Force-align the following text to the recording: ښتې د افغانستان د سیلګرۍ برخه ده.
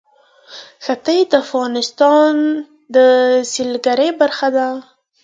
ښتې 0.85 1.17
د 1.31 1.33
افغانستان 1.43 2.33
د 2.95 2.97
سیلګرۍ 3.51 4.09
برخه 4.21 4.47
ده. 4.57 4.67